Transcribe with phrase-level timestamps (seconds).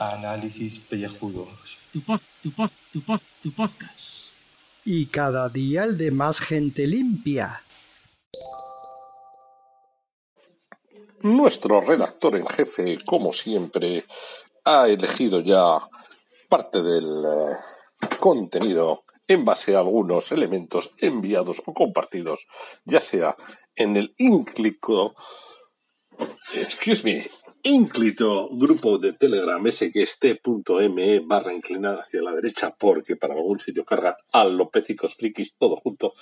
[0.00, 1.78] Análisis pellejudos.
[1.92, 4.32] Tu pod, tu pod, tu pod, tu podcast.
[4.84, 7.62] Y cada día el de más gente limpia.
[11.22, 14.04] Nuestro redactor en jefe, como siempre,
[14.64, 15.78] ha elegido ya
[16.48, 22.46] parte del eh, contenido en base a algunos elementos enviados o compartidos,
[22.84, 23.36] ya sea
[23.74, 25.14] en el ínclito,
[26.54, 27.28] excuse me,
[27.62, 34.16] ínclito grupo de Telegram sxt.me barra inclinada hacia la derecha porque para algún sitio carga
[34.32, 36.14] a Lopecicos Frikis todo junto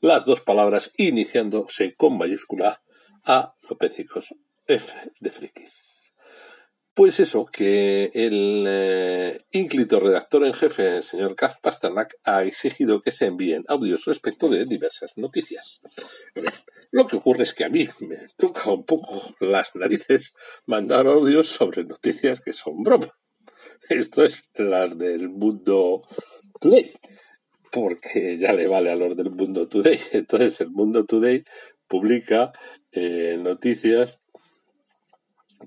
[0.00, 2.80] las dos palabras iniciándose con mayúscula
[3.24, 4.34] a Lopecicos
[4.66, 5.97] F de Frikis.
[6.98, 13.02] Pues eso, que el eh, ínclito redactor en jefe, el señor Kaf Pasternak, ha exigido
[13.02, 15.80] que se envíen audios respecto de diversas noticias.
[16.90, 20.34] Lo que ocurre es que a mí me toca un poco las narices
[20.66, 23.14] mandar audios sobre noticias que son broma.
[23.88, 26.02] Esto es las del mundo
[26.60, 26.92] today,
[27.70, 30.00] porque ya le vale a los del mundo today.
[30.14, 31.44] Entonces el mundo today
[31.86, 32.50] publica
[32.90, 34.18] eh, noticias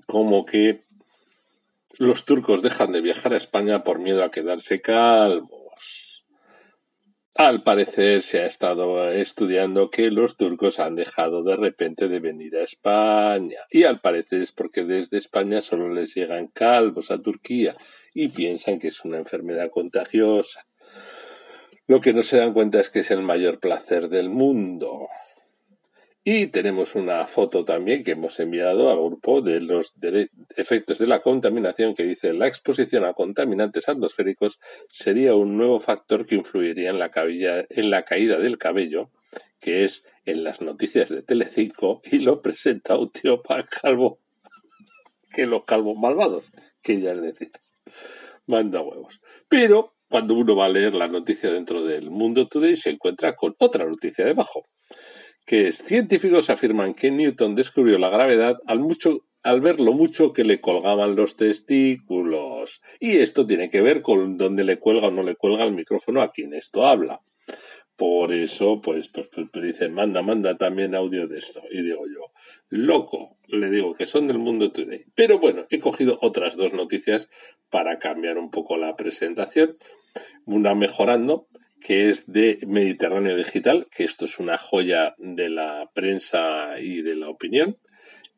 [0.06, 0.84] como que
[2.02, 6.26] los turcos dejan de viajar a España por miedo a quedarse calvos.
[7.36, 12.56] Al parecer se ha estado estudiando que los turcos han dejado de repente de venir
[12.56, 13.60] a España.
[13.70, 17.76] Y al parecer es porque desde España solo les llegan calvos a Turquía
[18.12, 20.66] y piensan que es una enfermedad contagiosa.
[21.86, 25.06] Lo que no se dan cuenta es que es el mayor placer del mundo.
[26.24, 29.92] Y tenemos una foto también que hemos enviado al grupo de los
[30.56, 36.24] efectos de la contaminación que dice la exposición a contaminantes atmosféricos sería un nuevo factor
[36.24, 39.10] que influiría en la, en la caída del cabello,
[39.58, 44.20] que es en las noticias de Telecinco y lo presenta un tío para calvo
[45.34, 47.50] que los calvos malvados, que ya es decir,
[48.46, 49.20] manda huevos.
[49.48, 53.56] Pero cuando uno va a leer la noticia dentro del Mundo Today se encuentra con
[53.58, 54.62] otra noticia debajo
[55.44, 60.44] que científicos afirman que Newton descubrió la gravedad al, mucho, al ver lo mucho que
[60.44, 62.80] le colgaban los testículos.
[63.00, 66.22] Y esto tiene que ver con dónde le cuelga o no le cuelga el micrófono
[66.22, 67.20] a quien esto habla.
[67.96, 71.60] Por eso, pues, pues, pues, pues dicen, manda, manda también audio de esto.
[71.70, 72.32] Y digo yo,
[72.68, 75.04] loco, le digo que son del mundo today.
[75.14, 77.28] Pero bueno, he cogido otras dos noticias
[77.70, 79.76] para cambiar un poco la presentación.
[80.46, 81.48] Una mejorando,
[81.84, 87.16] que es de Mediterráneo Digital, que esto es una joya de la prensa y de
[87.16, 87.78] la opinión.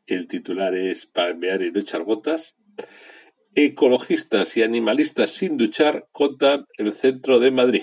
[0.06, 2.56] El titular es Palmear y no echar gotas.
[3.54, 7.82] Ecologistas y animalistas sin duchar contan el centro de Madrid.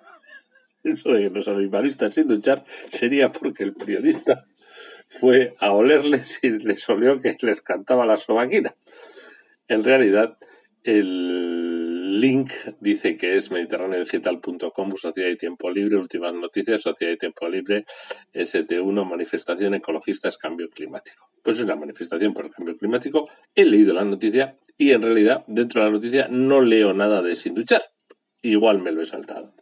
[0.84, 4.44] Eso de que los animalistas sin duchar sería porque el periodista
[5.08, 8.76] fue a olerles y les olió que les cantaba la sobaquina.
[9.68, 10.36] En realidad,
[10.84, 11.65] el
[12.20, 12.50] link
[12.80, 17.84] dice que es mediterráneodigital.com, Sociedad y Tiempo Libre, últimas noticias, Sociedad y Tiempo Libre,
[18.32, 21.30] ST1, manifestación ecologistas, cambio climático.
[21.42, 23.28] Pues es una manifestación por el cambio climático.
[23.54, 27.36] He leído la noticia y en realidad dentro de la noticia no leo nada de
[27.36, 27.82] sin duchar.
[28.42, 29.54] Igual me lo he saltado.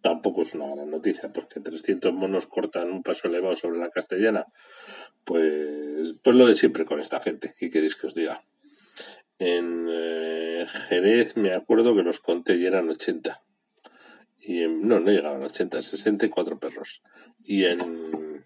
[0.00, 4.46] Tampoco es una gran noticia porque 300 monos cortan un paso elevado sobre la castellana.
[5.24, 7.52] Pues, pues lo de siempre con esta gente.
[7.58, 8.42] ¿Qué queréis que os diga?
[9.38, 13.42] En eh, Jerez me acuerdo que los conté y eran 80.
[14.40, 17.02] Y en, no, no llegaban a 80, 64 perros.
[17.44, 18.44] Y en,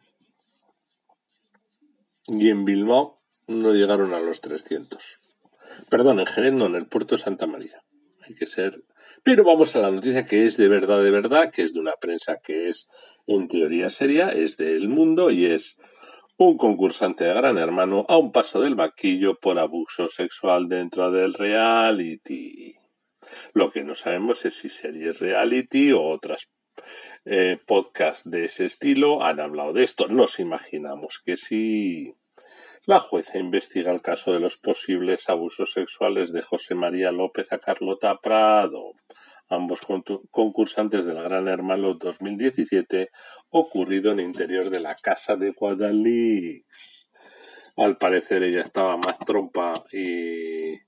[2.27, 5.19] y en Bilbao no llegaron a los 300.
[5.89, 7.83] Perdón, en Jerez no, en el puerto de Santa María.
[8.23, 8.83] Hay que ser.
[9.23, 11.95] Pero vamos a la noticia que es de verdad, de verdad, que es de una
[12.01, 12.89] prensa que es
[13.27, 15.79] en teoría seria, es del mundo y es
[16.39, 21.33] un concursante de Gran Hermano a un paso del vaquillo por abuso sexual dentro del
[21.33, 22.75] reality.
[23.55, 26.51] Lo que no sabemos es si series reality o otras
[27.25, 30.09] eh, podcasts de ese estilo han hablado de esto.
[30.09, 32.15] Nos imaginamos que sí.
[32.85, 37.59] La jueza investiga el caso de los posibles abusos sexuales de José María López a
[37.59, 38.93] Carlota Prado
[39.49, 39.81] ambos
[40.31, 43.11] concursantes del Gran Hermano 2017,
[43.51, 47.11] ocurrido en el interior de la casa de Guadalix.
[47.77, 50.79] Al parecer ella estaba más trompa y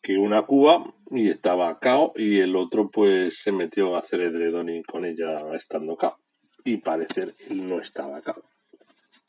[0.00, 4.68] que una cuba y estaba cao y el otro pues se metió a hacer edredón
[4.84, 6.18] con ella estando cao
[6.64, 8.42] y parecer él no estaba cao.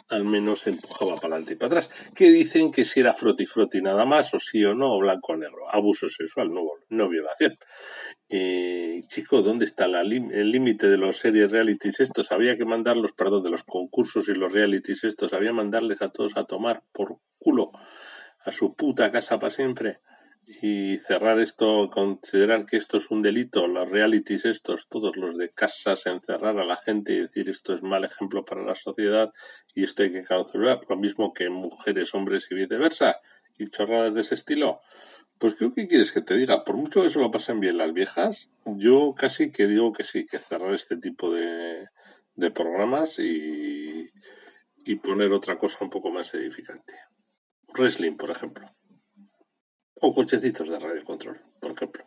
[0.09, 1.89] Al menos empujaba para adelante y para atrás.
[2.15, 5.33] Que dicen que si era froti froti nada más, o sí o no, o blanco
[5.33, 5.69] o negro.
[5.71, 7.57] Abuso sexual, no, no violación.
[8.29, 12.31] Eh, chico, ¿dónde está la el límite de los series realities estos?
[12.31, 16.37] Había que mandarlos, perdón, de los concursos y los realities estos, había mandarles a todos
[16.37, 17.71] a tomar por culo
[18.45, 19.99] a su puta casa para siempre
[20.51, 25.51] y cerrar esto, considerar que esto es un delito, los realities estos, todos los de
[25.51, 29.31] casas, encerrar a la gente y decir esto es mal ejemplo para la sociedad
[29.75, 33.21] y esto hay que cancelar, lo mismo que mujeres, hombres y viceversa,
[33.59, 34.81] y chorradas de ese estilo.
[35.37, 37.93] Pues creo que quieres que te diga, por mucho que se lo pasen bien las
[37.93, 41.89] viejas, yo casi que digo que sí, que cerrar este tipo de,
[42.33, 44.09] de programas y,
[44.83, 46.95] y poner otra cosa un poco más edificante.
[47.75, 48.65] Wrestling, por ejemplo.
[50.01, 52.05] O cochecitos de radio control, por ejemplo.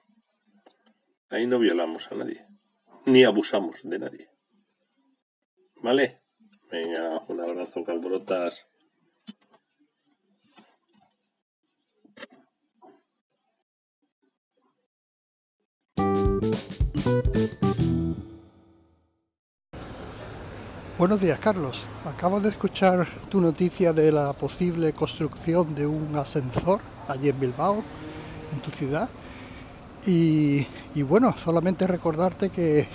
[1.28, 2.46] Ahí no violamos a nadie,
[3.04, 4.30] ni abusamos de nadie.
[5.76, 6.22] ¿Vale?
[6.70, 8.66] Venga, un abrazo, calbrotas.
[20.98, 21.86] Buenos días, Carlos.
[22.04, 27.82] Acabo de escuchar tu noticia de la posible construcción de un ascensor allí en Bilbao,
[28.52, 29.08] en tu ciudad.
[30.04, 30.66] Y,
[31.08, 32.86] bueno, solamente recordarte que,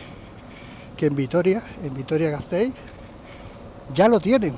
[0.95, 2.75] que en Vitoria, en Vitoria Gasteiz,
[3.95, 4.53] ya lo tienen.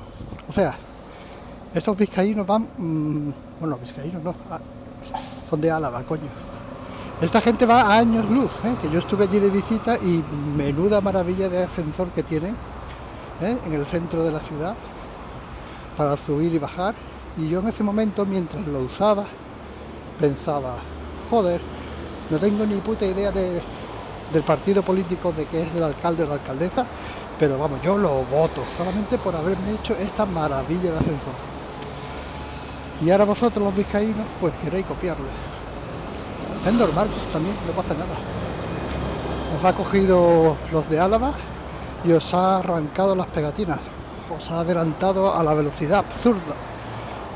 [0.46, 0.76] O sea,
[1.74, 4.60] estos vizcaínos van, mm, bueno, vizcaínos no, ah,
[5.48, 6.28] son de Álava, coño.
[7.22, 8.74] Esta gente va a años luz, ¿eh?
[8.82, 10.22] que yo estuve allí de visita y
[10.58, 12.54] menuda maravilla de ascensor que tienen
[13.42, 13.56] ¿eh?
[13.66, 14.74] en el centro de la ciudad
[15.96, 16.94] para subir y bajar.
[17.36, 19.24] Y yo en ese momento, mientras lo usaba,
[20.18, 20.76] pensaba,
[21.30, 21.60] joder,
[22.30, 26.34] no tengo ni puta idea del partido político de que es el alcalde o la
[26.34, 26.86] alcaldesa,
[27.38, 31.34] pero vamos, yo lo voto solamente por haberme hecho esta maravilla de ascensor.
[33.04, 35.26] Y ahora vosotros los vizcaínos, pues queréis copiarlo.
[36.66, 38.14] Es normal, también, no pasa nada.
[39.56, 41.32] Os ha cogido los de Álava
[42.04, 43.80] y os ha arrancado las pegatinas.
[44.36, 46.54] Os ha adelantado a la velocidad absurda.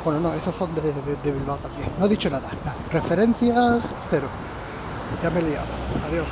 [0.04, 0.82] Bueno, no, esos son de,
[1.32, 1.88] Bilbao también.
[1.98, 2.48] No he dicho nada.
[2.92, 4.28] Referencias cero.
[5.22, 5.66] Ya me he liado.
[6.08, 6.28] Adiós.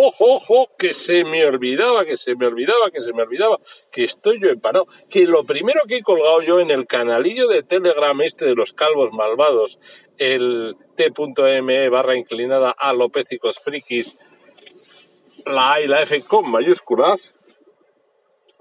[0.00, 3.58] Ojo, ojo, que se me olvidaba, que se me olvidaba, que se me olvidaba,
[3.90, 4.86] que estoy yo empanado.
[5.08, 8.72] Que lo primero que he colgado yo en el canalillo de Telegram este de los
[8.72, 9.80] calvos malvados,
[10.16, 14.18] el t.me barra inclinada a lopécicos frikis,
[15.48, 17.34] la A y la F con mayúsculas,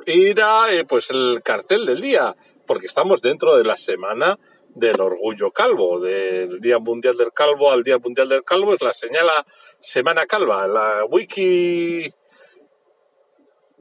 [0.05, 2.35] era eh, pues el cartel del día,
[2.65, 4.39] porque estamos dentro de la semana
[4.73, 8.93] del orgullo calvo, del Día Mundial del Calvo al Día Mundial del Calvo, es la
[8.93, 9.45] señala
[9.79, 12.09] Semana Calva, la Wiki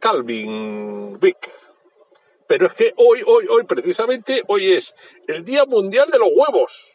[0.01, 1.51] Calvin Week.
[2.47, 4.95] Pero es que hoy, hoy, hoy, precisamente, hoy es
[5.27, 6.93] el Día Mundial de los Huevos.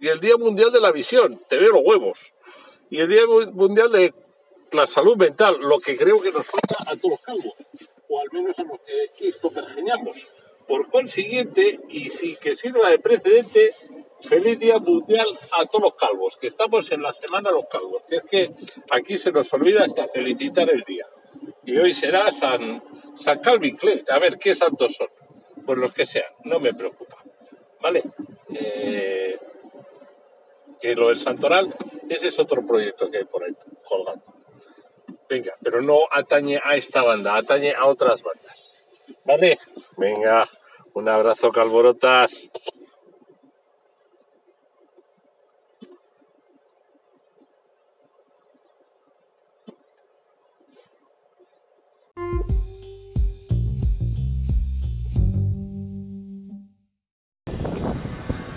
[0.00, 2.34] Y el Día Mundial de la Visión, te veo los huevos.
[2.90, 4.14] Y el Día Mundial de
[4.72, 7.54] la salud mental, lo que creo que nos falta a todos los calvos,
[8.08, 8.78] o al menos a los
[9.16, 10.26] que esto pergeñamos.
[10.66, 13.72] Por consiguiente, y sin que sirva de precedente,
[14.20, 18.02] feliz día mundial a todos los calvos, que estamos en la semana de los calvos,
[18.02, 18.54] que es que
[18.90, 21.06] aquí se nos olvida hasta felicitar el día.
[21.64, 22.82] Y hoy será San,
[23.16, 24.04] San Calvin Clay.
[24.10, 25.08] A ver, ¿qué santos son?
[25.64, 27.22] Pues los que sean, no me preocupa.
[27.80, 28.02] ¿Vale?
[28.54, 29.38] Eh,
[30.80, 31.74] que lo del santoral,
[32.08, 33.54] ese es otro proyecto que hay por ahí
[33.86, 34.37] colgando.
[35.28, 38.86] Venga, pero no atañe a esta banda, atañe a otras bandas.
[39.24, 39.58] ¿Vale?
[39.98, 40.48] Venga,
[40.94, 42.48] un abrazo, calborotas.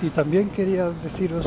[0.03, 1.45] Y también quería deciros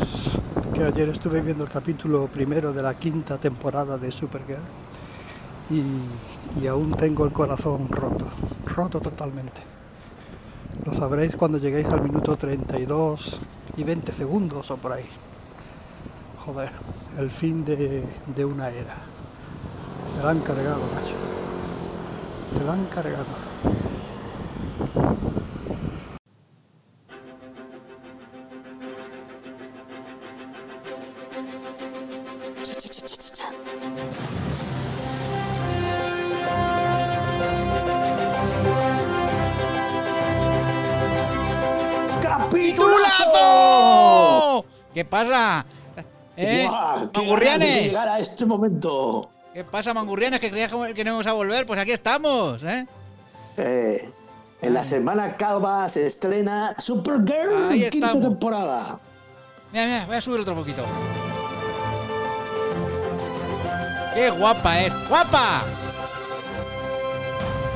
[0.73, 4.84] que ayer estuve viendo el capítulo primero de la quinta temporada de Supergirl
[5.69, 8.25] y, aún tengo el corazón roto,
[8.65, 9.61] roto totalmente.
[10.85, 13.39] Lo sabréis cuando lleguéis al minuto 32
[13.77, 15.05] y 20 segundos o por ahí.
[16.45, 16.71] Joder,
[17.17, 18.03] el fin de,
[18.35, 18.95] de una era.
[20.15, 21.15] Se la han cargado, macho.
[22.53, 23.25] Se la han cargado.
[44.93, 45.65] ¿Qué pasa?
[46.37, 46.67] ¿Eh?
[47.13, 47.83] ¡Mangurrianes!
[47.85, 49.29] llegar a este momento.
[49.53, 50.39] ¿Qué pasa, mangurrianes?
[50.39, 51.65] Que creías que no íbamos a volver.
[51.65, 52.85] Pues aquí estamos, ¿eh?
[53.57, 54.09] Eh,
[54.61, 58.23] En la semana calva se estrena Supergirl, Ahí quinta estamos.
[58.29, 58.99] temporada.
[59.71, 60.83] Mira, mira, voy a subir otro poquito.
[64.13, 64.93] ¡Qué guapa es!
[65.09, 65.61] ¡Guapa!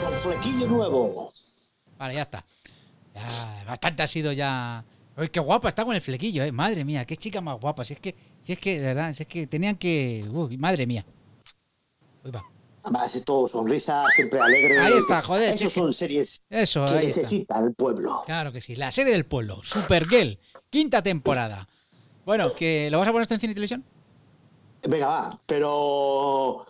[0.03, 1.33] Con flequillo nuevo.
[1.97, 2.43] Vale, ya está.
[3.19, 4.83] Ya, bastante ha sido ya.
[5.17, 6.51] Uy, qué guapa está con el flequillo, eh.
[6.51, 7.83] Madre mía, qué chica más guapa.
[7.83, 10.25] Si es que, si es que, de verdad, si es que tenían que.
[10.31, 11.05] Uy, madre mía.
[12.23, 12.43] Uy, va.
[12.83, 14.79] Además, es todo sonrisa, siempre alegre.
[14.79, 17.01] Ahí está, joder, Esas son series Eso, que está.
[17.01, 18.23] necesita el pueblo.
[18.25, 18.75] Claro que sí.
[18.77, 21.67] La serie del pueblo, Supergirl, quinta temporada.
[22.25, 23.83] Bueno, que ¿lo vas a poner en cine y televisión?
[24.87, 26.65] Venga, va, pero.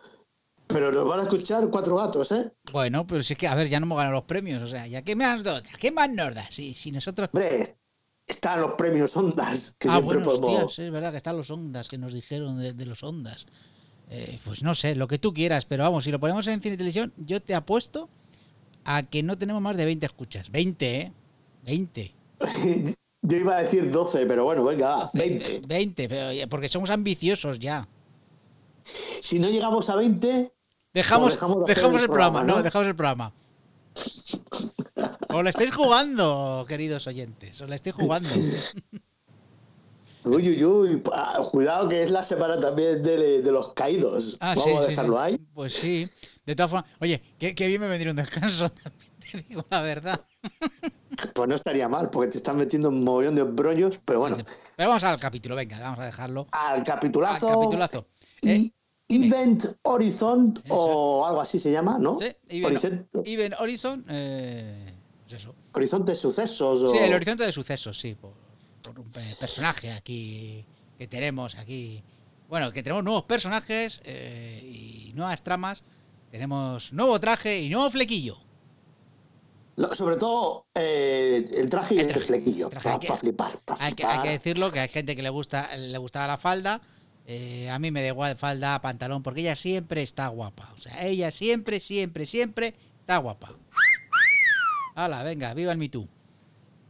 [0.71, 2.51] Pero nos van a escuchar cuatro gatos, ¿eh?
[2.71, 4.61] Bueno, pero si es que, a ver, ya no hemos ganado los premios.
[4.61, 5.63] O sea, ¿ya qué más nos?
[5.79, 6.45] ¿Qué más nos da?
[6.51, 7.29] Si, si nosotros.
[7.33, 7.75] Hombre,
[8.27, 10.63] están los premios Ondas, que ah, siempre bueno, podemos.
[10.65, 13.47] hostias, es verdad que están los ondas que nos dijeron de, de los ondas.
[14.11, 16.75] Eh, pues no sé, lo que tú quieras, pero vamos, si lo ponemos en cine
[16.75, 18.07] y televisión, yo te apuesto
[18.85, 20.51] a que no tenemos más de 20 escuchas.
[20.51, 21.13] 20, ¿eh?
[21.65, 22.13] 20.
[23.21, 25.55] Yo iba a decir 12, pero bueno, venga, va, 20.
[25.57, 27.87] Eh, 20, pero, ya- porque somos ambiciosos ya.
[29.21, 30.53] Si no llegamos a 20,
[30.93, 32.57] Dejamos, Pues dejamos el el programa, programa, ¿no?
[32.57, 32.63] ¿no?
[32.63, 33.33] Dejamos el programa.
[35.29, 37.61] Os lo estáis jugando, queridos oyentes.
[37.61, 38.29] Os lo estáis jugando.
[40.23, 41.03] uy, uy, uy,
[41.51, 44.37] cuidado que es la semana también de, de los caídos.
[44.39, 45.19] Ah, Vamos sí, a dejarlo sí.
[45.21, 45.37] ahí.
[45.53, 46.09] Pues sí.
[46.45, 49.81] De todas formas, oye, qué, qué bien me vendría un descanso, también te digo la
[49.81, 50.19] verdad.
[51.35, 54.37] Pues no estaría mal, porque te están metiendo un mogollón de brollos, pero bueno.
[54.37, 54.43] Sí.
[54.75, 56.47] Pero vamos al capítulo, venga, vamos a dejarlo.
[56.51, 57.47] Al Al capitulazo.
[57.47, 58.07] capitulazo.
[58.41, 58.73] y Eh, dime.
[59.09, 60.73] Event Horizon, Eso.
[60.75, 62.19] o algo así se llama, ¿no?
[62.19, 64.93] sí, Even, Horizon- Even Horizon, eh,
[65.27, 65.55] pues eso.
[65.73, 66.83] Horizonte Sucesos.
[66.83, 66.89] O...
[66.91, 68.33] Sí, el horizonte de sucesos, sí, por,
[68.83, 70.63] por un pe- personaje aquí
[70.97, 72.03] que tenemos aquí.
[72.47, 75.83] Bueno, que tenemos nuevos personajes eh, y nuevas tramas.
[76.31, 78.37] Tenemos nuevo traje y nuevo flequillo.
[79.75, 82.65] Lo- sobre todo eh, el traje y El flequillo.
[82.65, 83.51] el traje, Para hay que- flipar.
[83.79, 84.23] Hay que, hay flipar.
[84.23, 86.81] que decirlo que hay gente que le gusta le gustaba la falda.
[87.31, 90.73] Eh, a mí me da igual falda, pantalón, porque ella siempre está guapa.
[90.75, 93.53] O sea, ella siempre, siempre, siempre está guapa.
[94.95, 96.07] Hala, venga, viva el Me Too.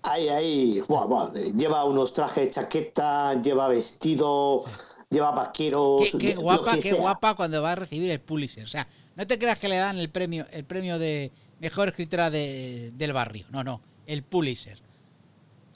[0.01, 0.81] Ahí, ahí.
[0.87, 4.63] Buah, buah, Lleva unos trajes, chaqueta, lleva vestido,
[5.09, 6.03] lleva vaqueros.
[6.17, 6.99] Qué, guapa, que qué sea.
[7.01, 8.63] guapa cuando va a recibir el Pulitzer.
[8.63, 12.29] O sea, no te creas que le dan el premio, el premio de mejor escritora
[12.31, 13.45] de- del barrio.
[13.49, 14.79] No, no, el Pulitzer.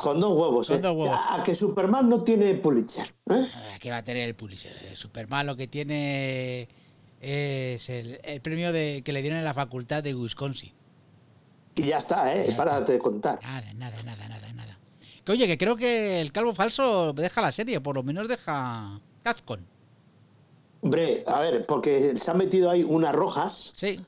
[0.03, 0.81] Con dos huevos, Con ¿eh?
[0.81, 1.17] dos huevos.
[1.29, 3.07] A que Superman no tiene Pulitzer.
[3.29, 3.47] ¿eh?
[3.55, 4.75] Ah, ¿Qué va a tener el Pulitzer?
[4.83, 6.67] Eh, Superman lo que tiene
[7.21, 10.73] es el, el premio de, que le dieron en la facultad de Wisconsin.
[11.75, 12.47] Y ya está, ¿eh?
[12.49, 13.39] Ya Párate de contar.
[13.41, 14.77] Nada, nada, nada, nada, nada.
[15.23, 18.99] Que oye, que creo que el calvo falso deja la serie, por lo menos deja
[19.23, 19.61] Capcom.
[20.81, 24.01] Hombre, a ver, porque se han metido ahí unas rojas, Sí,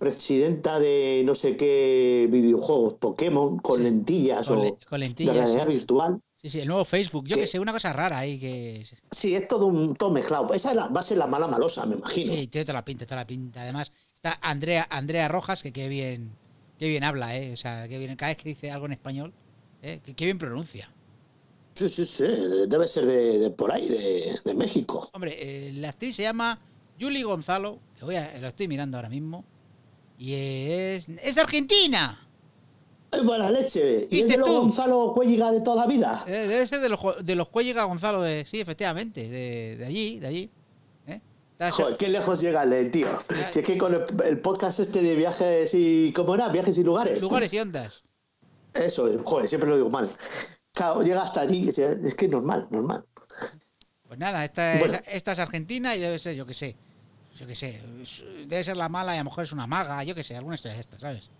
[0.00, 3.82] presidenta de no sé qué videojuegos, Pokémon, con Sí.
[3.84, 5.72] lentillas con, o le- con de realidad Sí.
[5.74, 6.20] virtual.
[6.42, 7.26] sí, sí, el nuevo Facebook.
[7.28, 8.82] Yo que sé, una cosa rara ahí que...
[9.10, 10.54] Sí, es todo un todo mezclado.
[10.54, 12.32] Esa es la- va a ser la mala malosa, me imagino.
[12.34, 13.60] Sí, tiene toda la pinta, toda la pinta.
[13.60, 16.30] Además, está Andrea, Andrea Rojas, que qué bien,
[16.78, 17.52] qué bien habla, ¿eh?
[17.52, 19.34] O sea, qué bien, cada vez que dice algo en español,
[19.82, 20.00] ¿eh?
[20.16, 20.90] qué bien pronuncia.
[21.74, 22.24] Sí, sí, sí,
[22.68, 25.10] debe ser de, de por ahí, de, de México.
[25.12, 26.58] Hombre, eh, la actriz se llama
[26.98, 29.44] Julie Gonzalo, que voy a- lo estoy mirando ahora mismo,
[30.20, 32.28] y es, es argentina.
[33.10, 34.06] ¡Ay, buena leche!
[34.10, 34.60] ¿Y es ¿Viste de los tú?
[34.60, 36.22] Gonzalo Cuelliga de toda la vida?
[36.26, 40.20] Eh, Debe ser de los, de los Cuelliga Gonzalo, de, sí, efectivamente, de, de allí,
[40.20, 40.50] de allí.
[41.06, 41.20] ¿eh?
[41.70, 43.08] Joder, qué lejos llega el tío.
[43.50, 46.12] Si es que con el, el podcast este de viajes y...
[46.14, 46.48] ¿Cómo era?
[46.50, 47.20] Viajes y lugares.
[47.22, 48.02] lugares y ondas.
[48.74, 50.08] Eso, joder, siempre lo digo mal.
[50.72, 53.04] Claro, llega hasta allí, es que es normal, normal.
[54.06, 56.76] Pues nada, esta es, esta es argentina y debe ser, yo qué sé,
[57.40, 57.80] yo qué sé,
[58.46, 60.56] debe ser la mala y a lo mejor es una maga, yo qué sé, alguna
[60.56, 61.30] historia de estas, ¿sabes?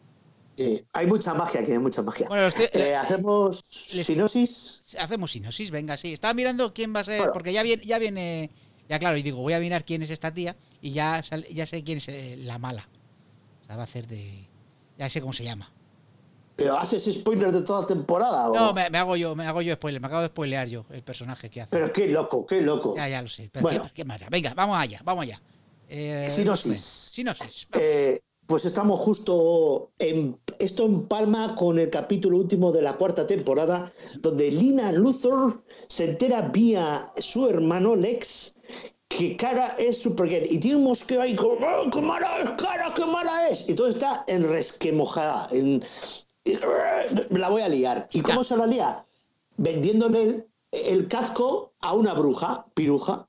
[0.57, 2.26] Sí, hay mucha magia aquí, hay mucha magia.
[2.26, 4.83] Bueno, te- Eh, hacemos sinosis.
[4.99, 6.14] hacemos sinosis, venga, sí.
[6.14, 7.33] Estaba mirando quién va a ser, Bueno.
[7.35, 8.50] porque ya viene, ya viene,
[8.88, 11.66] ya claro, y digo, voy a mirar quién es esta tía y ya, sal- ya
[11.66, 12.88] sé quién es eh, la mala.
[13.62, 14.49] O sea, va a hacer de,
[14.99, 15.71] ya sé cómo se llama.
[16.57, 18.50] ¿Pero haces spoilers de toda temporada?
[18.50, 20.85] o- No, me, me hago yo, me hago yo spoiler, me acabo de spoilear yo
[20.90, 21.71] el personaje que hace.
[21.71, 22.95] Pero qué loco, qué loco.
[22.97, 23.49] Ya, ya lo sé.
[23.52, 23.83] Pero Bueno.
[23.95, 24.26] ¿qué, qué?
[24.30, 25.40] Venga, vamos allá, vamos allá.
[25.93, 26.81] Eh, Sinosis.
[27.15, 27.67] Sinosis.
[27.73, 33.27] Eh, pues estamos justo en esto en Palma con el capítulo último de la cuarta
[33.27, 38.55] temporada, donde Lina Luthor se entera vía su hermano Lex
[39.09, 42.93] que Cara es Supergirl y tiene un mosqueo ahí como "Oh, ¡qué mala es Cara,
[42.95, 43.69] qué mala es!
[43.69, 45.83] Y todo está en resquemojada, en
[47.31, 48.09] la voy a liar.
[48.13, 49.05] ¿Y cómo se la lía?
[49.57, 53.29] Vendiéndole el, el casco a una bruja, piruja,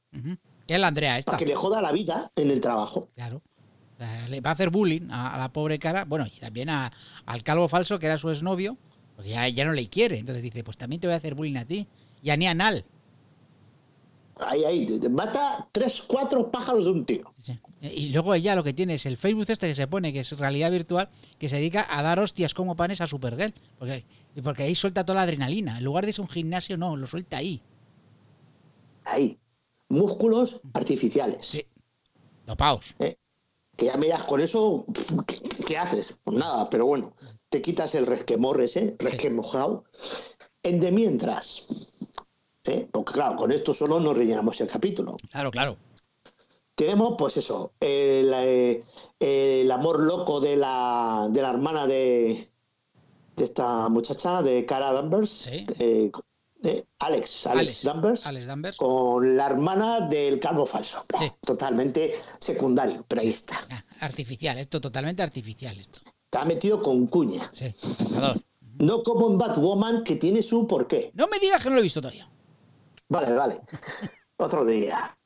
[0.67, 1.31] es la Andrea esta.
[1.31, 3.09] para que le joda la vida en el trabajo.
[3.15, 3.41] Claro.
[3.97, 6.05] sea, le va a hacer bullying a, a la pobre cara.
[6.05, 6.91] Bueno, y también a-
[7.25, 8.77] al calvo falso, que era su exnovio,
[9.15, 10.17] porque ya, ya no le quiere.
[10.19, 11.87] Entonces dice, pues también te voy a hacer bullying a ti.
[12.23, 12.85] Y a ni a Nal.
[14.43, 17.31] Ahí, ahí, mata tres, cuatro pájaros de un tiro.
[17.37, 17.59] Sí.
[17.81, 20.31] Y luego ella lo que tiene es el Facebook este que se pone, que es
[20.39, 23.53] realidad virtual, que se dedica a dar hostias como panes a Supergirl.
[23.77, 24.03] Porque,
[24.41, 25.77] porque ahí suelta toda la adrenalina.
[25.77, 27.61] En lugar de ser un gimnasio, no, lo suelta ahí.
[29.03, 29.37] Ahí.
[29.91, 31.45] Músculos artificiales.
[31.45, 31.65] Sí.
[32.45, 32.95] Dopaos.
[32.99, 33.17] ¿eh?
[33.77, 34.85] Que ya miras con eso,
[35.27, 36.19] ¿qué, qué haces?
[36.23, 37.13] Pues nada, pero bueno,
[37.49, 39.83] te quitas el resquemor ese, resquemojado.
[40.63, 41.91] En de mientras,
[42.65, 42.87] ¿eh?
[42.91, 45.17] porque claro, con esto solo no rellenamos el capítulo.
[45.31, 45.77] Claro, claro.
[46.75, 48.83] Tenemos, pues eso, el,
[49.19, 52.49] el amor loco de la, de la hermana de,
[53.35, 55.65] de esta muchacha, de Cara Danvers, Sí.
[55.79, 56.11] eh,
[56.63, 58.77] eh, Alex, Alex, Danvers, Alex Danvers.
[58.77, 61.03] con la hermana del calvo falso.
[61.19, 61.31] Sí.
[61.41, 63.59] Totalmente secundario, pero ahí está.
[63.71, 65.77] Ah, artificial, esto totalmente artificial.
[65.79, 66.01] Esto.
[66.25, 67.49] Está metido con cuña.
[67.53, 68.37] Sí, pensador.
[68.77, 71.11] No como en Batwoman, que tiene su porqué.
[71.13, 72.29] No me digas que no lo he visto todavía.
[73.09, 73.61] Vale, vale.
[74.37, 75.17] Otro día.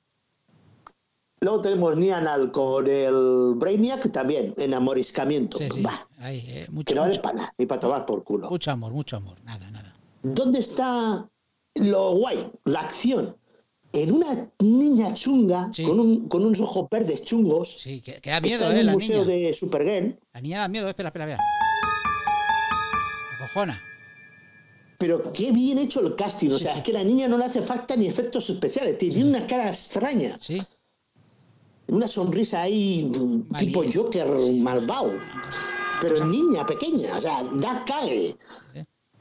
[1.41, 5.57] Luego tenemos Nianal con el Brainiac, también, enamoriscamiento.
[5.57, 5.81] Sí, sí.
[5.81, 8.49] Bah, Ahí, eh, que no mucho, para nada, ni para tomar por culo.
[8.49, 9.37] mucho amor, mucho amor.
[9.43, 9.74] Nada, nada.
[10.33, 11.29] ¿Dónde está
[11.75, 12.51] lo guay?
[12.65, 13.37] La acción.
[13.93, 15.83] En una niña chunga, Sí.
[15.83, 18.79] con, un- con unos ojos verdes chungos, Sí, que, que da miedo, está en eh,
[18.81, 19.47] un la museo niña.
[19.47, 21.43] de Supergirl, La niña da miedo, espera, espera, espera.
[23.39, 23.79] Acojona.
[24.97, 26.51] pero qué bien hecho el casting.
[26.51, 28.97] O sea, es que la niña no le hace falta ni efectos especiales.
[28.97, 30.37] Tiene una cara extraña.
[30.41, 30.61] Sí.
[31.87, 33.11] Una sonrisa ahí,
[33.59, 34.25] tipo Joker
[34.57, 35.13] malvado.
[36.01, 38.35] Pero niña pequeña, o sea, da cague.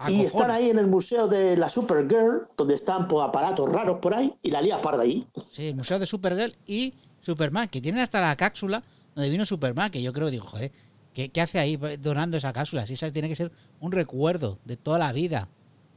[0.07, 0.15] Sí.
[0.15, 4.15] Y están ahí en el museo de la Supergirl, donde están pues, aparatos raros por
[4.15, 5.27] ahí, y la lía parda ahí.
[5.53, 8.83] Sí, Museo de Supergirl y Superman, que tienen hasta la cápsula
[9.15, 10.73] donde vino Superman, que yo creo, digo, joder,
[11.13, 12.87] ¿qué, qué hace ahí donando esa cápsula?
[12.87, 15.49] Si esa tiene que ser un recuerdo de toda la vida.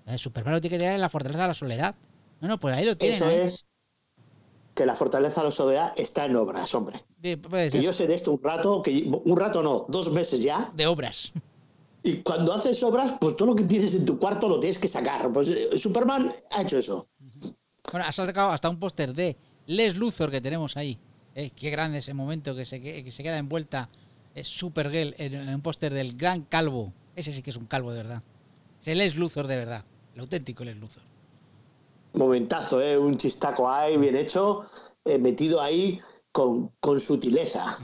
[0.05, 1.95] Eh, Superman lo tiene que tener en la fortaleza de la soledad.
[2.39, 3.17] No, no, pues ahí lo tienen.
[3.17, 3.35] Eso ahí.
[3.35, 3.65] es
[4.77, 7.03] que la fortaleza de la soledad está en obras, hombre.
[7.21, 7.35] Sí,
[7.71, 10.71] Que yo sé de esto un rato, que un rato no, dos meses ya.
[10.75, 11.33] De obras.
[12.03, 14.87] Y cuando haces obras, pues todo lo que tienes en tu cuarto lo tienes que
[14.87, 15.31] sacar.
[15.31, 17.07] Pues eh, Superman ha hecho eso.
[17.91, 20.97] Bueno, has sacado hasta un póster de Les Luthor que tenemos ahí.
[21.35, 23.89] Eh, qué grande ese momento que se, que, que se queda envuelta
[24.35, 26.93] eh, Supergirl en, en un póster del gran calvo.
[27.15, 28.23] Ese sí que es un calvo de verdad.
[28.81, 29.83] Es el Les Luthor de verdad.
[30.13, 31.03] El auténtico Les Luthor.
[32.13, 32.97] Momentazo, ¿eh?
[32.97, 34.65] un chistaco ahí, bien hecho,
[35.05, 35.99] eh, metido ahí
[36.31, 37.77] con, con sutileza.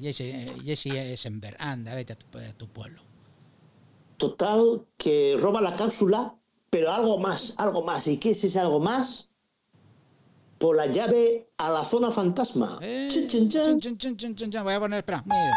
[0.00, 1.56] Jesse Eisenberg.
[1.58, 3.02] Anda, vete a tu, a tu pueblo.
[4.16, 6.34] Total, que roba la cápsula,
[6.70, 8.06] pero algo más, algo más.
[8.06, 9.28] ¿Y qué es ese algo más?
[10.58, 12.78] Por la llave a la zona fantasma.
[12.80, 13.80] Eh, Chin, chin, chin.
[13.80, 14.62] chun, chun, chun, chun, chun, chun.
[14.64, 15.22] Voy a poner, espera.
[15.26, 15.52] mira.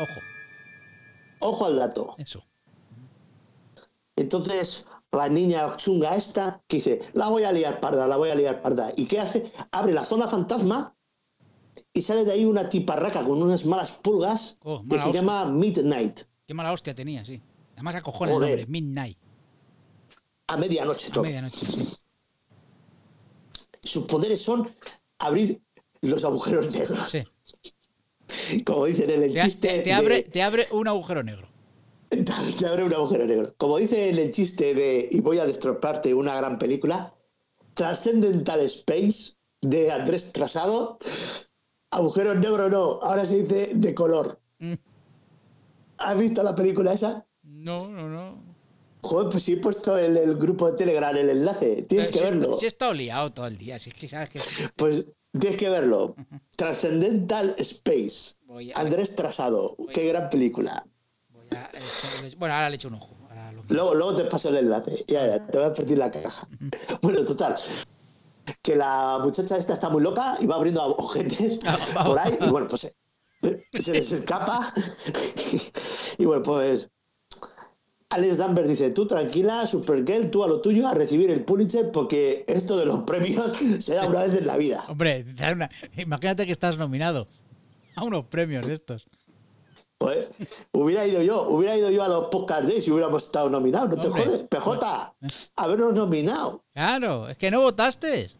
[0.00, 0.20] Ojo,
[1.40, 2.14] Ojo al dato.
[2.18, 2.42] eso.
[4.16, 8.34] Entonces, la niña chunga esta, que dice, la voy a liar parda, la voy a
[8.34, 8.92] liar parda.
[8.96, 9.52] ¿Y qué hace?
[9.70, 10.94] Abre la zona fantasma
[11.92, 16.20] y sale de ahí una tiparraca con unas malas pulgas Oh, que se llama Midnight.
[16.46, 17.40] Qué mala hostia tenía, sí.
[17.74, 18.66] Además acojona el nombre.
[18.66, 19.18] Midnight.
[20.48, 21.24] A medianoche A todo.
[21.24, 21.96] medianoche, sí.
[23.82, 24.70] Sus poderes son
[25.18, 25.62] abrir
[26.02, 27.10] los agujeros negros.
[27.10, 28.62] Sí.
[28.64, 29.68] Como dicen en el Te, chiste.
[29.68, 31.48] te- te de- abre, te abre un agujero negro.
[32.58, 33.54] Te abre un agujero negro.
[33.56, 37.14] Como dice en el chiste de Y voy a destrozarte una gran película,
[37.72, 39.32] Transcendental Space
[39.62, 40.98] de Andrés Trasado,
[41.92, 44.40] agujeros negros no, ahora se dice de color.
[44.58, 44.74] Mm.
[45.98, 47.24] ¿Has visto la película esa?
[47.42, 48.42] No, no, no.
[49.02, 51.82] Joder, pues sí he puesto en el grupo de Telegram el enlace.
[51.82, 52.58] Tienes Eh, que si, verlo.
[52.58, 54.40] Si he estado liado todo el día, si es que sabes que.
[54.76, 55.04] Pues
[55.38, 56.14] tienes que verlo.
[56.56, 58.34] Transcendental Space.
[58.46, 59.76] Voy a- Andrés Trasado.
[59.92, 60.86] Qué gran película.
[61.30, 63.16] Voy a echarle- bueno, ahora le echo un ojo.
[63.28, 65.04] ahora lo- Luego, luego te paso el enlace.
[65.08, 66.46] Ya, ya, te voy a partir la caja.
[67.02, 67.56] Bueno, total.
[68.62, 72.36] Que la muchacha esta está muy loca y va abriendo ojetes Ah, por ahí.
[72.40, 72.84] Y bueno, pues
[73.42, 74.72] eh, se les escapa.
[76.18, 76.88] Y bueno, pues.
[78.10, 82.44] Alex Danvers dice: Tú tranquila, Supergirl, tú a lo tuyo, a recibir el Pulitzer, porque
[82.46, 84.84] esto de los premios se da una vez en la vida.
[84.88, 87.26] Hombre, una- imagínate que estás nominado
[87.96, 89.06] a unos premios de estos.
[90.02, 90.26] Pues,
[90.72, 93.90] hubiera ido yo, hubiera ido yo a los Podcast Days si hubiéramos estado nominados.
[93.90, 94.40] No te jodes.
[94.48, 95.14] PJ,
[95.56, 96.62] habernos nominado.
[96.72, 98.30] Claro, es que no votaste.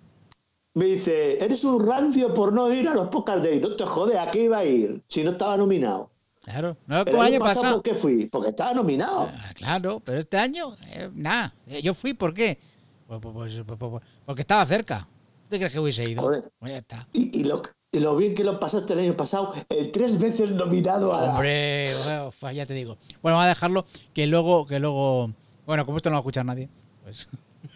[0.75, 3.61] Me dice, eres un rancio por no ir a los Podcast Days.
[3.61, 5.03] No te jodes, ¿a qué iba a ir?
[5.09, 6.11] Si no estaba nominado.
[6.43, 7.75] Claro, no como año pasado, pasado.
[7.77, 8.27] ¿por qué fui?
[8.27, 9.31] Porque estaba nominado.
[9.33, 11.55] Ah, claro, pero este año, eh, nada.
[11.69, 12.59] Eh, Yo fui, ¿por qué?
[13.07, 15.07] Pues, pues, porque estaba cerca.
[15.49, 16.23] ¿Tú crees que hubiese ido?
[16.23, 16.43] Joder.
[16.63, 17.07] Ya está.
[17.13, 19.53] Y, y lo, y lo bien que lo pasaste el año pasado,
[19.93, 21.91] tres veces nominado a la- Hombre,
[22.27, 22.97] uf, ya te digo.
[23.21, 25.31] Bueno, vamos a dejarlo que luego, que luego.
[25.67, 26.69] Bueno, como esto no lo va a escuchar nadie,
[27.05, 27.29] pues.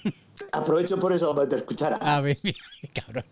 [0.52, 1.98] Aprovecho por eso para te escuchar.
[2.00, 2.38] A ver,
[2.94, 3.24] cabrón.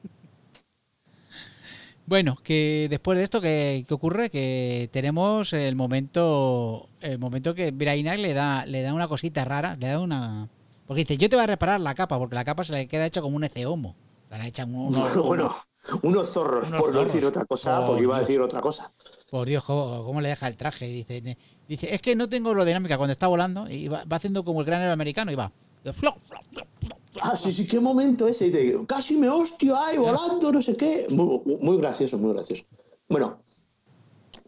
[2.07, 4.29] Bueno, que después de esto, ¿qué, qué ocurre?
[4.29, 6.91] Que tenemos el momento.
[7.01, 10.49] El momento que Brainiac le da, le da una cosita rara, le da una.
[10.87, 13.07] Porque dice, yo te voy a reparar la capa, porque la capa se le queda
[13.07, 13.97] hecha como un eceomo.
[14.35, 14.93] Se la echa un-
[15.27, 15.55] Bueno,
[16.03, 18.93] unos zorros, Unos por no decir otra cosa, Oh, porque iba a decir otra cosa.
[19.31, 20.87] Por Dios, ¿cómo, cómo le deja el traje?
[20.87, 21.37] Dice,
[21.69, 24.67] dice, es que no tengo aerodinámica cuando está volando y va, va haciendo como el
[24.67, 25.53] gran americano y va.
[25.93, 26.99] flop, flop, flop.
[27.23, 28.47] Ah, sí, sí, qué momento ese.
[28.47, 31.07] Dice, casi me hostia, ay, volando, no sé qué.
[31.11, 32.65] Muy, muy gracioso, muy gracioso.
[33.09, 33.41] Bueno,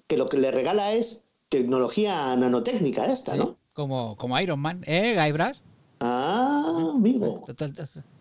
[0.08, 3.56] que lo que le regala es tecnología nanotécnica esta, Sí, ¿no?
[3.72, 5.58] Como, como Iron Man, ¿eh, Guybrush?
[6.00, 7.42] Ah, amigo.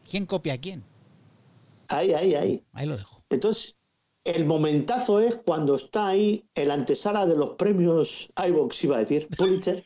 [0.10, 0.84] ¿Quién copia a quién?
[1.88, 2.64] Ahí, ahí, ahí.
[2.74, 3.24] Ahí lo dejo.
[3.30, 3.78] Entonces,
[4.24, 9.28] el momentazo es cuando está ahí el antesala de los premios iVox, iba a decir,
[9.38, 9.84] Pulitzer.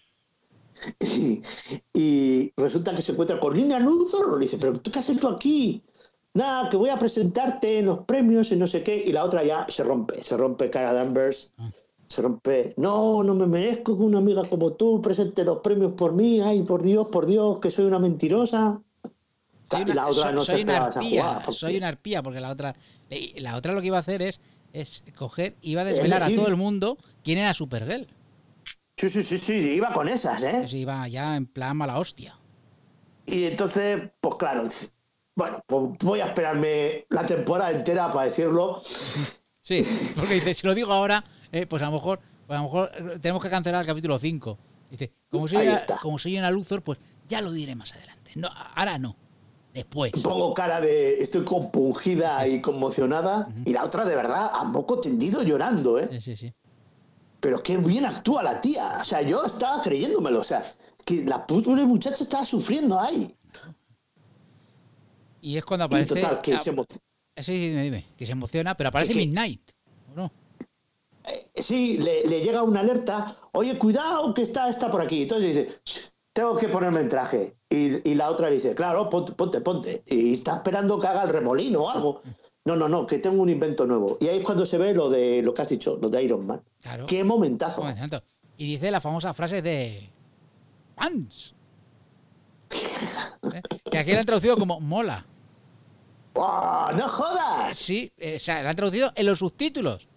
[1.02, 1.42] Y,
[1.94, 4.40] y resulta que se encuentra con Lina Luthor.
[4.40, 5.84] Le dice, ¿pero tú qué haces tú aquí?
[6.34, 9.04] Nada, que voy a presentarte en los premios y no sé qué.
[9.06, 11.54] Y la otra ya se rompe, se rompe cara Danvers.
[12.08, 12.74] Se rompe.
[12.78, 16.40] No, no me merezco que una amiga como tú presente los premios por mí.
[16.40, 18.82] Ay, por Dios, por Dios, que soy una mentirosa.
[19.72, 21.88] Soy una, la otra soy- no soy se una esperaba esa arpía, porque- soy una
[21.88, 22.76] arpía, porque la otra,
[23.38, 24.40] la otra lo que iba a hacer es,
[24.74, 28.08] es coger, iba a desvelar a todo el mundo quién era Supergirl.
[28.98, 30.58] Sí, sí, sí, sí, iba con esas, ¿eh?
[30.60, 32.36] Pues iba ya en plan mala hostia.
[33.26, 34.68] Y entonces, pues claro,
[35.36, 38.82] bueno, pues voy a esperarme la temporada entera para decirlo.
[39.62, 42.68] Sí, porque dice, si lo digo ahora, eh, pues a lo mejor, pues a lo
[42.70, 44.58] mejor eh, tenemos que cancelar el capítulo 5.
[44.90, 48.32] Dice, como soy, una, como soy una Luthor, pues ya lo diré más adelante.
[48.36, 49.16] No, ahora no.
[49.74, 50.12] Después.
[50.24, 53.48] Pongo cara de estoy compungida y conmocionada.
[53.66, 56.10] Y la otra, de verdad, a moco tendido llorando, ¿eh?
[56.14, 56.54] Sí, sí, sí.
[57.40, 58.98] Pero qué bien actúa la tía.
[59.00, 60.40] O sea, yo estaba creyéndomelo.
[60.40, 60.64] O sea,
[61.06, 63.34] que la pobre muchacha estaba sufriendo ahí.
[65.42, 66.16] Y es cuando Y aparece.
[66.16, 69.72] total, que se emo- Sí, sí, dime, dime, que se emociona, pero aparece Que- Midnight.
[70.12, 70.32] ¿o no?
[71.26, 73.38] eh, sí, le, le llega una alerta.
[73.54, 75.22] Oye, cuidado, que está, está por aquí.
[75.24, 77.58] Entonces dice, "Shh, tengo que ponerme en traje.
[77.70, 80.04] Y, y la otra le dice, claro, ponte, ponte, ponte.
[80.06, 82.22] Y está esperando que haga el remolino o algo.
[82.64, 84.18] No, no, no, que tengo un invento nuevo.
[84.22, 86.48] Y ahí es cuando se ve lo de lo que has dicho, lo de Iron
[86.48, 86.62] Man.
[86.82, 87.06] Claro.
[87.08, 87.84] Qué momentazo.
[88.56, 89.98] Y dice la famosa frase de.
[89.98, 90.12] ¿Eh?
[93.92, 95.26] Que aquí la han traducido como mola.
[96.36, 97.76] ¡Oh, ¡No jodas!
[97.76, 100.08] Sí, eh, o sea, la han traducido en los subtítulos.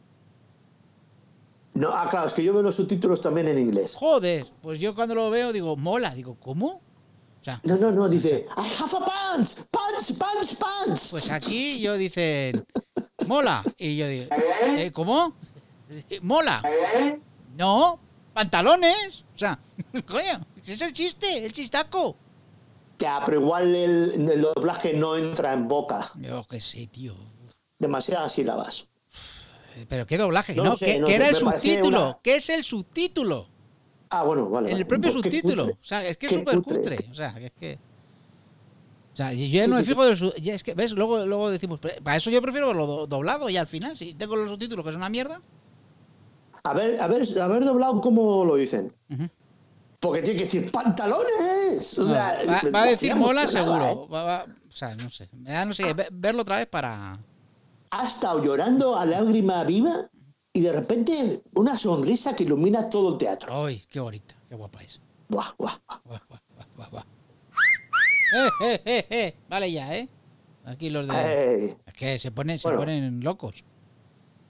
[1.74, 3.94] No, ah, claro, es que yo veo los subtítulos también en inglés.
[3.96, 6.14] Joder, pues yo cuando lo veo digo, mola.
[6.14, 6.80] Digo, ¿cómo?
[7.40, 11.08] O sea, No, no, no, dice, I have a pants, pants, pants, pants.
[11.10, 12.64] pues aquí yo dicen,
[13.26, 13.64] mola.
[13.78, 14.26] Y yo digo,
[14.76, 15.34] "Eh, ¿cómo?
[16.20, 16.62] Mola.
[17.58, 17.98] No,
[18.32, 19.24] pantalones.
[19.34, 19.58] O sea,
[20.06, 22.16] coño, ese es el chiste, el chistaco.
[22.98, 26.12] Ya, pero igual el, el doblaje no entra en boca.
[26.20, 27.14] Yo qué sé, tío.
[27.78, 28.88] Demasiadas sílabas.
[29.76, 30.76] Eh, Pero qué doblaje, No ¿no?
[30.76, 32.02] sé, ¿Qué, no qué sé, era el subtítulo?
[32.04, 33.48] una- ¿Qué es el subtítulo?
[34.10, 34.68] Ah, bueno, vale.
[34.68, 34.84] El vale.
[34.84, 35.64] propio Pues subtítulo.
[35.66, 36.78] O sea, es que es súper cutre.
[36.78, 36.98] cutre.
[37.10, 37.78] O sea, es que.
[39.12, 40.92] O sea, yo ya Sí, no me sí, fijo del su- ya es que, ¿ves?
[40.92, 44.14] Luego, luego decimos, "Pero para eso yo prefiero verlo do- doblado y al final, si
[44.14, 45.40] tengo los subtítulos que es una mierda.
[46.64, 48.92] A ver, a ver, a ver doblado cómo lo dicen.
[50.00, 51.98] Porque tiene que decir pantalones.
[51.98, 52.38] O sea,
[52.74, 53.84] va, a decir mola seguro.
[54.06, 54.12] ¿eh?
[54.12, 55.28] Va- va- o sea, no sé.
[55.32, 57.18] Me da, no sé, ve- verlo otra vez para.
[57.94, 60.08] Ha estado llorando a lágrima viva
[60.54, 63.66] y de repente una sonrisa que ilumina todo el teatro.
[63.66, 64.34] ¡Ay, qué bonita!
[64.48, 64.98] ¡Qué guapa es!
[65.28, 66.20] Buah, buah, buah.
[66.76, 67.04] Guau, guau.
[68.34, 69.36] ¡Eh, eh, eh, eh!
[69.48, 70.08] Vale ya, ¿eh?
[70.64, 71.14] Aquí los de.
[71.18, 72.80] Eh, Es que se ponen, se Bueno.
[72.80, 73.62] ponen locos.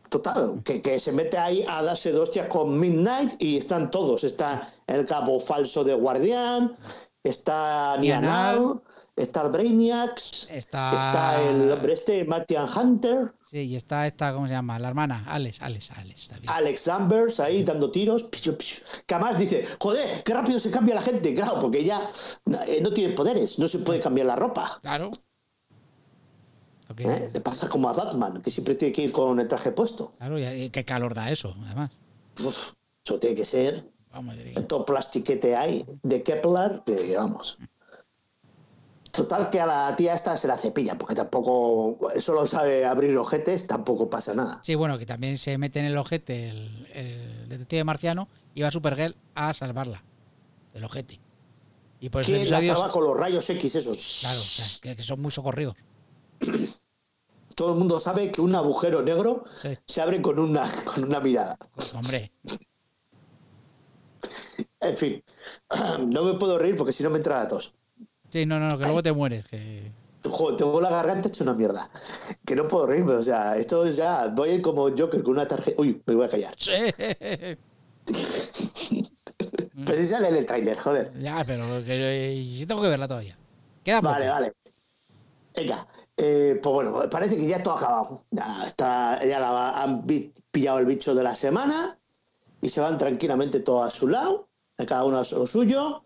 [0.08, 4.22] total, que, que se mete ahí a darse de hostias con Midnight y están todos.
[4.22, 6.76] Está el cabo falso de Guardián,
[7.24, 8.80] está Nianal.
[9.14, 14.46] Está el Brainiacs, Está- está el hombre este, Mattian Hunter, Sí, y está esta, ¿cómo
[14.46, 14.78] se llama?
[14.78, 16.50] La hermana, Alex, Alex, Alex, está bien.
[16.50, 18.30] Alex Danvers ahí dando tiros.
[19.06, 21.34] Que además dice, joder, qué rápido se cambia la gente.
[21.34, 22.00] Claro, porque ella
[22.66, 24.78] eh, no tiene poderes, no se puede cambiar la ropa.
[24.80, 25.10] Claro.
[26.86, 27.30] Porque, ¿eh?
[27.34, 30.12] Le pasa como a Batman, que siempre tiene que ir con el traje puesto.
[30.16, 31.90] Claro, y, y qué calor da eso, además.
[32.42, 32.72] Uf,
[33.04, 33.86] eso tiene que ser
[34.68, 37.58] Todo plastiquete hay de Kepler, que vamos.
[39.10, 43.66] Total que a la tía esta se la cepilla, porque tampoco solo sabe abrir ojetes,
[43.66, 44.60] tampoco pasa nada.
[44.64, 48.70] Sí, bueno, que también se mete en el ojete el, el detective marciano y va
[48.70, 50.02] Supergirl a salvarla
[50.72, 51.20] del ojete.
[52.00, 54.18] Y por eso la salva con los rayos X esos.
[54.22, 55.76] Claro, o sea, que, que son muy socorridos.
[57.54, 59.76] todo el mundo sabe que un agujero negro Sí.
[59.86, 61.58] se abre con una, con una mirada.
[61.74, 62.32] Pues, hombre,
[64.82, 65.22] En fin,
[66.08, 67.72] no me puedo reír porque si no me entra la tos.
[68.30, 69.46] sí, no, no, que luego te mueres.
[69.46, 69.92] Que...
[70.24, 71.88] Joder, tengo la garganta hecha una mierda.
[72.44, 74.28] Que no puedo reírme, o sea, esto es ya.
[74.28, 75.80] Voy a ir como Joker con una tarjeta.
[75.80, 76.54] Uy, me voy a callar.
[76.58, 76.72] Sí.
[79.86, 81.12] Pero si sale en el tráiler, joder.
[81.18, 83.36] Ya, pero que, eh, yo tengo que verla todavía.
[83.82, 84.12] Queda poco.
[84.12, 84.52] Vale, vale.
[85.56, 88.20] Venga, eh, pues bueno, parece que ya todo ha acabado.
[88.30, 90.06] Ya, está, ya la, han
[90.50, 91.98] pillado el bicho de la semana
[92.60, 94.48] y se van tranquilamente todos a su lado,
[94.86, 96.02] cada uno lo suyo.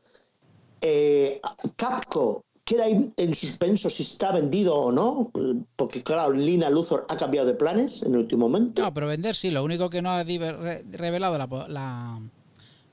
[0.80, 1.40] Eh,
[1.76, 5.30] Capco queda ahí en suspenso si está vendido o no,
[5.76, 8.82] porque claro, Lina Luthor ha cambiado de planes en el último momento.
[8.82, 9.50] No, pero vender sí.
[9.50, 12.20] Lo único que no ha revelado la, la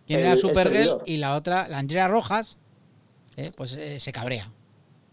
[0.08, 2.58] quién El- era Supergirl y la otra, la Andrea Rojas,
[3.36, 4.52] eh, pues eh, se cabrea.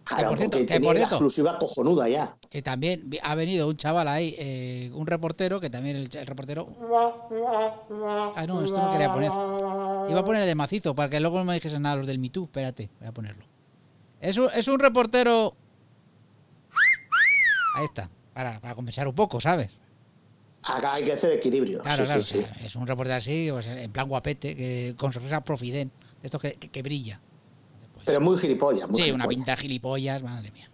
[0.04, 2.36] Claro, por cierto, que por cierto- exclusiva cojonuda ya.
[2.50, 6.68] Que también ha venido un chaval ahí, eh, un reportero, que también el, el reportero.
[8.36, 9.30] Ah, no, esto no quería poner.
[10.10, 12.18] Iba a poner el de macizo para que luego no me dijesen nada los del
[12.18, 12.44] MeToo.
[12.44, 13.44] Espérate, voy a ponerlo.
[14.20, 15.56] Es un, es un reportero.
[17.74, 19.76] Ahí está, para, para compensar un poco, ¿sabes?
[20.62, 21.80] Acá hay que hacer equilibrio.
[21.80, 22.22] Claro, Sí, claro.
[22.22, 25.90] sí, o sea, Es un reportero así, pues, en plan guapete, que, con sonrisa profiden,
[26.20, 27.20] de estos que, que- que brilla.
[27.94, 28.88] Pues, Pero muy gilipollas.
[28.88, 30.69] Muy sí, una pinta de gilipollas, madre mía.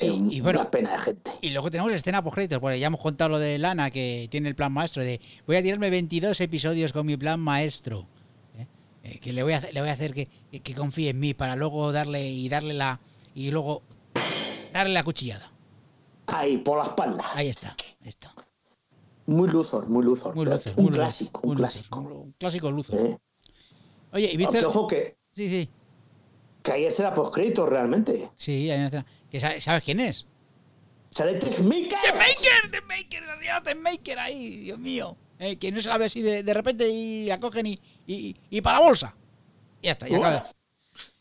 [0.00, 1.30] Y- y bueno, una pena de gente.
[1.40, 4.48] Y luego tenemos escena post créditos, porque ya hemos contado lo de Lana, que tiene
[4.48, 8.06] el plan maestro de voy a tirarme 22 episodios con mi plan maestro.
[8.58, 8.66] ¿eh?
[9.04, 10.28] Eh, que le voy a hacer, le voy a hacer que,
[10.62, 13.00] que- confíe en mí para luego darle y darle la
[13.34, 13.82] y luego
[14.72, 15.50] darle la cuchillada.
[16.26, 17.24] Ahí, por la espalda.
[17.34, 18.34] Ahí está, está.
[19.26, 20.34] Muy Luthor, muy Luthor.
[20.34, 22.00] Muy luces, un muy clásico, un clásico.
[22.00, 22.68] un clásico.
[22.92, 23.18] ¿eh?
[24.12, 24.44] Oye, ¿y viste?
[24.44, 25.68] Aunque, el- ojo que, Sí, sí.
[26.66, 28.28] Que ayer será postcrédito realmente.
[28.36, 29.06] Sí, hay una escena.
[29.30, 30.26] Que sa- ¿Sabes quién es?
[31.10, 31.34] Sale.
[31.38, 32.70] ¡The Maker!
[32.70, 33.22] ¡The Maker!
[33.22, 34.56] ¡La señora The Maker ahí!
[34.58, 35.16] ¡Dios mío!
[35.38, 38.34] Eh, que no se la ve así de, de repente y la cogen y, y,
[38.50, 39.16] y para la bolsa.
[39.82, 40.38] Ya está, ya acaba.
[40.42, 40.44] O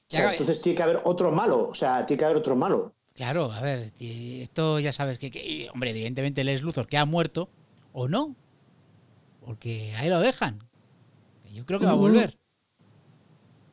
[0.08, 1.70] sea, entonces tiene que haber otro malo.
[1.70, 2.94] O sea, tiene que haber otro malo.
[3.14, 7.06] Claro, a ver, esto ya sabes que, que- y, hombre, evidentemente Les Luthor que ha
[7.06, 7.50] muerto
[7.94, 8.36] o no,
[9.46, 10.60] porque ahí lo dejan.
[11.54, 12.38] Yo creo que va a volver.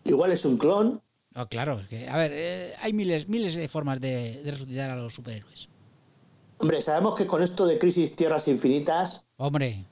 [0.05, 1.01] Igual es un clon.
[1.35, 4.91] No, claro, es que, a ver, eh, hay miles, miles de formas de, de resucitar
[4.91, 5.69] a los superhéroes.
[6.59, 9.85] Hombre, sabemos que con esto de Crisis Tierras Infinitas Hombre,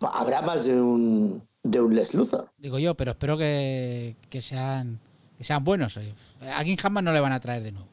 [0.00, 2.50] habrá más de un, de un Les Luthor.
[2.58, 5.00] digo yo, pero espero que, que sean
[5.38, 5.98] que sean buenos.
[6.54, 7.88] A King Hammond no le van a traer de nuevo.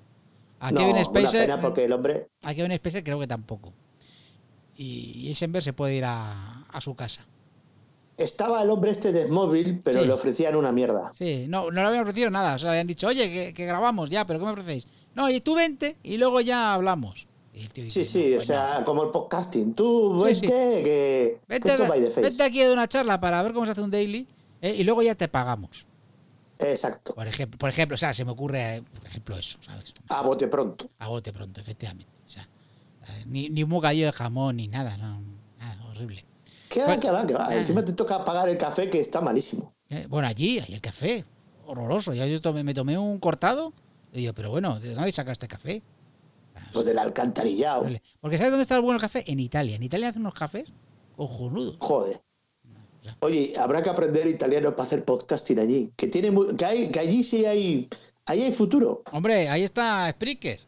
[0.59, 2.27] A no, Kevin una Spacer, pena porque el hombre...
[2.43, 3.73] a Kevin Spacer creo que tampoco.
[4.75, 7.25] Y Eisenberg se puede ir a, a su casa.
[8.23, 10.07] Estaba el hombre este de Smallville, pero Sí.
[10.07, 11.11] le ofrecían una mierda.
[11.13, 12.55] Sí, no, no le habían ofrecido nada.
[12.55, 14.87] O sea, le habían dicho, oye, que, que grabamos ya, pero ¿qué me ofrecéis?
[15.15, 17.27] No, y tú vente y luego ya hablamos.
[17.53, 18.85] Y el tío Sí, dice, sí, "No, o sea, no".
[18.85, 19.73] como el podcasting.
[19.73, 20.41] Tú vente, sí.
[20.41, 20.47] que,
[20.83, 22.21] que Vete, esto va de face.
[22.21, 24.25] vete aquí a una charla para ver cómo se hace un daily
[24.61, 25.85] eh, y luego ya te pagamos.
[26.59, 27.15] Exacto.
[27.15, 29.93] Por ejemplo, por ejemplo, o sea, se me ocurre, eh, por ejemplo, eso, ¿sabes?
[30.09, 30.89] A bote pronto.
[30.99, 32.11] A bote pronto, efectivamente.
[32.25, 32.47] O sea,
[33.09, 35.21] eh, ni, ni un bocadillo de jamón ni nada, no,
[35.59, 36.23] nada, horrible.
[36.71, 37.47] ¿Qué va, qué va, qué va?
[37.49, 37.55] ah.
[37.55, 39.73] Encima te toca pagar el café que está malísimo.
[39.89, 41.25] Eh, Bueno, allí, hay el café,
[41.65, 42.13] horroroso.
[42.13, 43.73] Ya yo tomé- me tomé un cortado
[44.13, 45.81] y yo, pero bueno, ¿de dónde sacaste café?
[46.73, 47.87] Pues del alcantarillado.
[48.21, 49.23] Porque ¿sabes dónde está el bueno café?
[49.29, 49.75] En Italia.
[49.75, 50.69] En Italia hacen unos cafés
[51.15, 51.75] cojonudos.
[51.79, 52.21] Joder.
[53.19, 55.91] Oye, habrá que aprender italiano para hacer podcasting allí.
[55.95, 57.89] Que tiene que, hay, que allí sí hay.
[58.25, 59.01] Ahí hay futuro.
[59.11, 60.59] Hombre, ahí está Spreaker.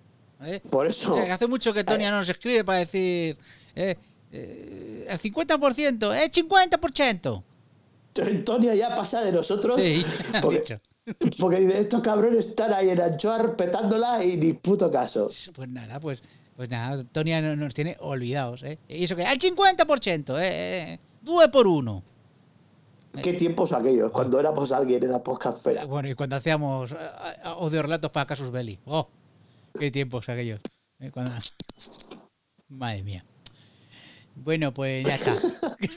[0.43, 0.59] ¿eh?
[0.69, 1.17] Por eso.
[1.17, 3.37] Eh, hace mucho que Tonia no nos escribe para decir
[3.75, 3.97] eh,
[4.33, 7.43] eh, el 50%, eh, 50%.
[8.25, 9.75] Antonia ya pasa de nosotros.
[9.81, 10.03] Sí,
[10.41, 10.79] porque, dicho.
[11.39, 15.29] porque dice, estos cabrones están ahí en Anchoar petándola y ni puto caso.
[15.55, 16.21] Pues nada, pues,
[16.55, 18.61] pues nada, Tonia no- nos tiene olvidados.
[18.63, 18.77] ¿eh?
[18.87, 22.03] Y eso que al 50%, eh, eh, due por uno.
[23.21, 25.85] Qué tiempos aquellos, cuando éramos alguien en la podcastfera.
[25.85, 28.79] Bueno, y cuando hacíamos eh, eh, audio relatos para Casus Belli.
[28.85, 29.07] ¡Oh!
[29.79, 30.59] ¡Qué tiempos aquellos!
[30.99, 31.31] Eh, cuando-
[32.69, 33.23] Madre mía.
[34.35, 35.35] Bueno, pues ya está.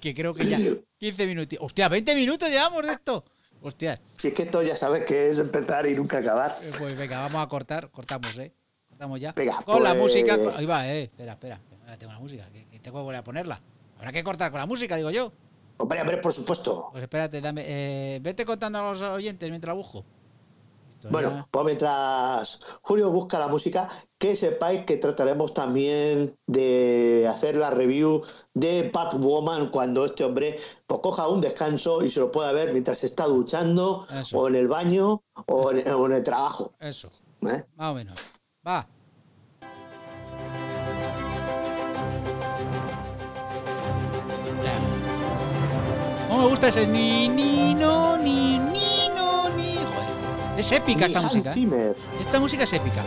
[0.00, 0.58] que creo que ya
[0.98, 1.58] 15 minutos.
[1.60, 1.88] ¡Hostia!
[1.88, 3.24] ¡20 minutos llevamos de esto!
[3.62, 4.00] ¡Hostia!
[4.16, 6.54] Si es que esto ya sabes que es empezar y nunca acabar.
[6.62, 7.90] Eh, Pues venga, vamos a cortar.
[7.90, 8.52] Cortamos, ¿eh?
[8.88, 9.32] Cortamos ya.
[9.32, 10.36] Venga, con la pues- música.
[10.56, 11.04] Ahí va, eh.
[11.04, 11.60] Espera, espera.
[11.82, 12.48] Ahora tengo la música.
[12.52, 13.60] Que, que tengo que volver a ponerla.
[13.96, 15.32] Habrá que cortar con la música, digo yo.
[15.78, 16.88] Hombre, hombre, por supuesto.
[16.92, 17.62] Pues espérate, dame.
[17.66, 20.04] eh, vete contando a los oyentes mientras la busco.
[21.04, 23.88] Esto Bueno, ya- pues mientras Julio busca la música,
[24.18, 28.22] que sepáis que trataremos también de hacer la review
[28.54, 32.98] de Batwoman cuando este hombre pues, coja un descanso y se lo pueda ver mientras
[32.98, 34.38] se está duchando Eso.
[34.38, 36.72] o en el baño o en, o en el trabajo.
[36.80, 37.08] Eso,
[37.42, 37.64] ¿eh?
[37.76, 38.18] más o menos.
[38.66, 38.86] Va.
[46.28, 48.03] No me gusta ese ni ni no
[50.56, 51.50] Es épica esta Hans música.
[51.50, 51.54] ¿eh?
[51.54, 51.96] Zimmer.
[52.20, 53.02] Esta música es épica.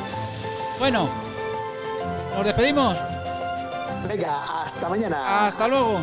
[0.80, 1.10] Bueno,
[2.36, 2.96] nos despedimos.
[4.08, 5.48] Venga, hasta mañana.
[5.48, 6.02] Hasta luego.